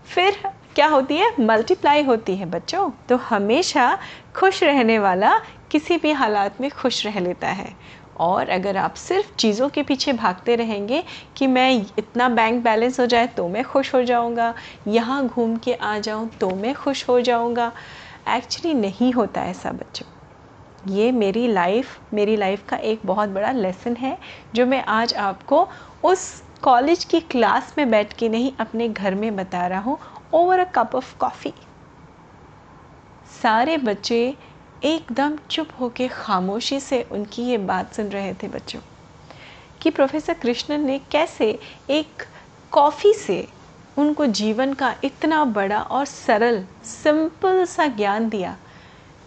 फिर 0.05 0.53
क्या 0.75 0.87
होती 0.87 1.17
है? 1.17 1.31
मल्टीप्लाई 1.39 2.03
होती 2.03 2.35
है 2.35 2.45
बच्चों। 2.45 2.91
तो 3.09 3.17
हमेशा 3.17 3.97
खुश 4.35 4.63
रहने 4.63 4.99
वाला 4.99 5.39
किसी 5.71 5.97
भी 5.97 6.11
हालात 6.11 6.61
में 6.61 6.71
खुश 6.71 7.05
रह 7.05 7.19
लेता 7.19 7.47
है। 7.47 7.73
और 8.17 8.49
अगर 8.49 8.77
आप 8.77 8.95
सिर्फ़ 8.95 9.35
चीज़ों 9.35 9.69
के 9.69 9.83
पीछे 9.83 10.13
भागते 10.13 10.55
रहेंगे 10.55 11.03
कि 11.37 11.47
मैं 11.47 11.71
इतना 11.99 12.29
बैंक 12.29 12.63
बैलेंस 12.63 12.99
हो 12.99 13.05
जाए 13.05 13.27
तो 13.27 13.47
मैं 13.47 13.63
खुश 13.63 13.93
हो 13.95 14.03
जाऊँगा, 14.03 14.53
यहाँ 14.87 15.25
घूम 15.27 15.55
के 15.57 15.73
आ 15.73 15.97
जाऊँ 15.99 16.29
तो 16.41 16.49
मैं 16.55 16.73
खुश 16.75 17.07
हो 17.09 17.19
जाऊँगा। 17.21 17.71
एक्चुअली 18.29 18.73
नहीं 18.73 19.11
होता 19.13 19.43
ऐसा 19.45 19.71
बच्चों। 19.71 20.07
ये 20.85 21.11
मेरी 21.11 21.47
लाइफ 21.47 22.13
मेरी 22.13 22.35
लाइफ 22.35 22.65
का 22.69 22.77
एक 22.77 23.01
बहुत 23.05 23.29
बड़ा 23.29 23.51
लेसन 23.51 23.95
है, 23.95 24.17
जो 24.55 24.65
मैं 24.65 24.83
आज 24.85 25.13
आपको 25.13 25.67
उस 26.03 26.43
कॉलेज 26.61 27.03
की 27.03 27.19
क्लास 27.21 27.73
में 27.77 27.89
बैठ 27.91 28.13
के 28.13 28.29
नहीं, 28.29 28.51
अपने 28.59 28.87
घर 28.89 29.15
में 29.15 29.35
बता 29.35 29.65
रहा 29.67 29.79
हूँ। 29.79 29.97
Over 30.33 30.59
a 30.59 30.63
cup 30.75 30.95
of 30.95 31.17
coffee 31.17 31.53
सारे 33.33 33.77
बच्चे 33.77 34.35
एकदम 34.83 35.37
चुप 35.51 35.67
होकर 35.79 36.07
खामोशी 36.07 36.79
से 36.79 37.01
उनकी 37.11 37.43
ये 37.43 37.57
बात 37.57 37.93
सुन 37.93 38.05
रहे 38.05 38.33
थे 38.33 38.47
बच्चों, 38.47 38.79
कि 39.81 39.89
प्रोफेसर 39.89 40.33
कृष्णन 40.33 40.81
ने 40.81 40.99
कैसे 41.11 41.59
एक 41.89 42.23
कॉफ़ी 42.71 43.13
से 43.13 43.47
उनको 43.97 44.25
जीवन 44.25 44.73
का 44.73 44.95
इतना 45.03 45.43
बड़ा 45.45 45.81
और 45.81 46.05
सरल, 46.05 46.63
सिंपल 46.83 47.65
सा 47.65 47.87
ज्ञान 47.87 48.29
दिया, 48.29 48.57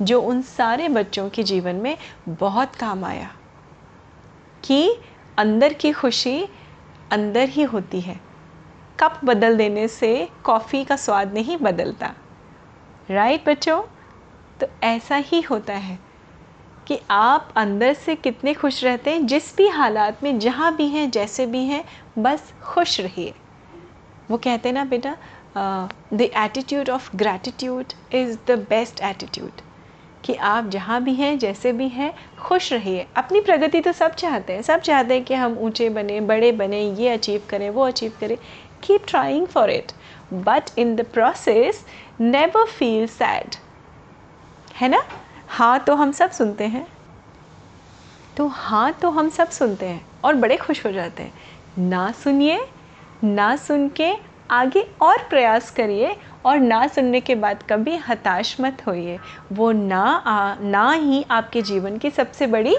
जो 0.02 0.20
उन 0.20 0.42
सारे 0.42 0.88
बच्चों 0.88 1.28
के 1.30 1.42
जीवन 1.42 1.76
में 1.76 1.96
बहुत 2.28 2.74
काम 2.74 3.04
आया, 3.04 3.30
कि 4.64 4.98
अंदर 5.38 5.72
की 5.72 5.92
खुशी 5.92 6.48
अंदर 7.12 7.48
ही 7.48 7.62
होती 7.62 8.00
है। 8.00 8.20
कप 9.00 9.20
बदल 9.24 9.56
देने 9.56 9.88
से 9.88 10.28
कॉफ़ी 10.44 10.84
का 10.84 10.96
स्वाद 10.96 11.34
नहीं 11.34 11.56
बदलता। 11.56 12.14
राइट 13.10 13.48
बच्चों? 13.48 13.82
तो 14.60 14.66
ऐसा 14.82 15.16
ही 15.16 15.40
होता 15.40 15.74
है 15.74 15.98
कि 16.86 16.98
आप 17.10 17.48
अंदर 17.56 17.92
से 17.94 18.14
कितने 18.14 18.54
खुश 18.54 18.82
रहते 18.84 19.10
हैं, 19.10 19.26
जिस 19.26 19.56
भी 19.56 19.68
हालात 19.68 20.22
में, 20.22 20.38
जहाँ 20.38 20.74
भी 20.76 20.86
हैं, 20.88 21.10
जैसे 21.10 21.46
भी 21.46 21.64
हैं, 21.64 21.84
बस 22.18 22.52
खुश 22.62 23.00
रहिए। 23.00 23.34
वो 24.30 24.36
कहते 24.36 24.68
हैं 24.68 24.74
ना 24.74 24.84
बेटा 24.84 25.16
the 26.12 26.20
attitude 26.20 26.90
of 26.90 27.10
gratitude 27.16 27.92
is 28.14 28.36
the 28.48 28.58
best 28.70 29.00
attitude 29.00 29.60
कि 30.24 30.34
आप 30.34 30.68
जहाँ 30.68 31.02
भी 31.02 31.14
हैं, 31.14 31.38
जैसे 31.38 31.72
भी 31.72 31.88
हैं, 31.88 32.12
खुश 32.38 32.72
रहिए। 32.72 33.06
अपनी 33.16 33.40
प्रगति 33.40 33.80
तो 33.80 33.92
सब 33.92 34.14
चाहते 34.14 34.52
हैं, 34.52 34.62
सब 34.62 34.80
चाहते 34.80 35.14
हैं 35.14 35.24
कि 35.24 35.34
हम 35.34 35.58
ऊँचे 35.58 35.88
बने, 35.90 36.20
बड़े 36.20 36.52
बने, 36.52 36.82
ये 36.90 37.08
अचीव 37.08 37.42
करें, 37.50 37.68
वो 37.70 37.86
अचीव 37.86 38.12
करें। 38.20 38.36
Keep 38.82 39.04
trying 39.08 39.46
for 39.46 39.70
it 39.70 39.92
but 40.32 40.78
in 40.78 40.96
the 40.96 41.04
process 41.04 41.84
never 42.20 42.66
feel 42.68 43.06
sad 43.06 43.56
है 44.80 44.88
ना? 44.88 45.02
हाँ 45.48 45.78
तो 45.78 45.94
हम 45.94 46.12
सब 46.12 46.30
सुनते 46.30 46.64
हैं। 46.64 46.86
तो 48.36 48.46
हाँ 48.46 48.92
तो 48.92 49.10
हम 49.10 49.28
सब 49.28 49.50
सुनते 49.50 49.86
हैं 49.86 50.06
और 50.24 50.34
बड़े 50.34 50.56
खुश 50.56 50.86
हो 50.86 50.92
जाते 50.92 51.22
हैं। 51.22 51.32
ना 51.78 52.10
सुनिए 52.12 52.66
ना 53.24 53.56
सुन 53.56 53.88
के 53.88 54.12
आगे 54.50 54.80
और 55.02 55.18
प्रयास 55.18 55.70
करिए 55.70 56.16
और 56.44 56.58
ना 56.58 56.86
सुनने 56.86 57.20
के 57.20 57.34
बाद 57.34 57.62
कभी 57.70 57.96
हताश 57.96 58.56
मत 58.60 58.82
होइए। 58.86 59.18
वो 59.52 59.72
ना 59.72 60.02
आ, 60.02 60.54
ना 60.60 60.92
ही 60.92 61.24
आपके 61.30 61.62
जीवन 61.62 61.96
की 61.98 62.10
सबसे 62.10 62.46
बड़ी 62.46 62.76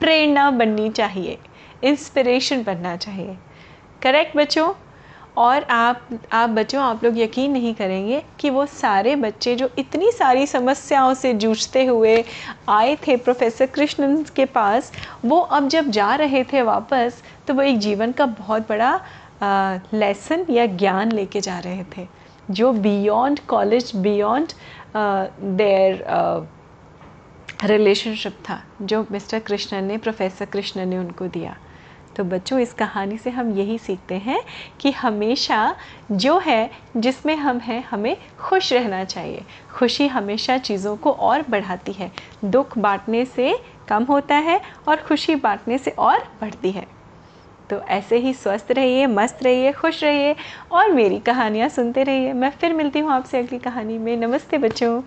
प्रेरणा 0.00 0.50
बननी 0.50 0.90
चाहिए 0.90 1.38
इंस्पिरेशन 1.84 2.62
बनना 2.62 2.96
चाहिए। 2.96 3.36
करेक्ट 4.02 4.36
बच्चों? 4.36 4.72
और 5.38 5.62
आप 5.64 6.08
आप 6.32 6.50
बच्चों, 6.50 6.82
आप 6.82 7.04
लोग 7.04 7.18
यकीन 7.18 7.52
नहीं 7.52 7.74
करेंगे 7.74 8.22
कि 8.40 8.50
वो 8.50 8.64
सारे 8.66 9.14
बच्चे 9.16 9.54
जो 9.56 9.68
इतनी 9.78 10.10
सारी 10.12 10.46
समस्याओं 10.46 11.14
से 11.14 11.32
जूझते 11.34 11.84
हुए 11.84 12.24
आए 12.68 12.96
थे 13.06 13.16
प्रोफेसर 13.18 13.66
कृष्णन 13.68 14.22
के 14.36 14.44
पास, 14.46 14.92
वो 15.24 15.38
अब 15.38 15.68
जब 15.68 15.90
जा 15.90 16.14
रहे 16.14 16.42
थे 16.52 16.62
वापस 16.62 17.22
तो 17.46 17.54
वो 17.54 17.62
एक 17.62 17.78
जीवन 17.78 18.12
का 18.12 18.26
बहुत 18.26 18.68
बड़ा 18.68 19.00
लेसन 19.94 20.44
या 20.50 20.66
ज्ञान 20.66 21.12
लेके 21.12 21.40
जा 21.40 21.58
रहे 21.58 21.84
थे, 21.96 22.06
जो 22.50 22.72
beyond 22.72 23.40
college 23.48 23.92
beyond 23.96 24.52
their 25.56 26.04
relationship 27.64 28.36
था, 28.44 28.60
जो 28.82 29.06
मिस्टर 29.12 29.38
कृष्णन 29.38 29.84
ने, 29.84 29.96
प्रोफेसर 29.98 30.44
कृष्णन 30.46 30.88
ने 30.88 30.98
उनको 30.98 31.26
दिया। 31.28 31.56
तो 32.18 32.24
बच्चों, 32.24 32.58
इस 32.58 32.72
कहानी 32.72 33.18
से 33.18 33.30
हम 33.30 33.58
यही 33.58 33.78
सीखते 33.78 34.14
हैं 34.14 34.40
कि 34.80 34.90
हमेशा 34.90 35.76
जो 36.12 36.38
है, 36.38 36.70
जिसमें 36.96 37.36
हम 37.36 37.58
हैं, 37.58 37.84
हमें 37.90 38.16
खुश 38.38 38.72
रहना 38.72 39.04
चाहिए। 39.04 39.42
खुशी 39.74 40.06
हमेशा 40.06 40.58
चीज़ों 40.58 40.96
को 40.96 41.12
और 41.12 41.44
बढ़ाती 41.50 41.92
है। 41.92 42.12
दुख 42.44 42.78
बांटने 42.78 43.24
से 43.24 43.58
कम 43.88 44.04
होता 44.04 44.34
है 44.34 44.60
और 44.88 44.96
खुशी 44.96 45.34
बांटने 45.34 45.78
से 45.78 45.90
और 45.90 46.18
बढ़ती 46.40 46.70
है। 46.70 46.86
तो 47.70 47.80
ऐसे 47.80 48.16
ही 48.16 48.34
स्वस्थ 48.34 48.66
रहिए, 48.70 49.06
मस्त 49.06 49.38
रहिए, 49.42 49.72
खुश 49.72 50.04
रहिए 50.04 50.36
और 50.72 50.92
मेरी 50.92 51.18
कहानियाँ 51.18 51.68
सुनते 51.68 52.02
रहिए। 52.02 52.32
मैं 52.32 52.50
फिर 52.50 52.72
मिलती 52.72 52.98
हूँ 52.98 53.12
आपसे 53.12 53.38
अगली 53.38 53.58
कहानी 53.58 53.98
में। 53.98 54.16
नमस्ते 54.16 54.58
बच्चों। 54.58 55.02